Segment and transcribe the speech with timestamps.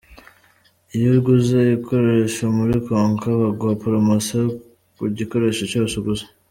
[0.95, 4.41] Iyo uguze igikoresho muri Konka baguha poromosiyo
[4.95, 6.25] ku gikoresho cyose uguze.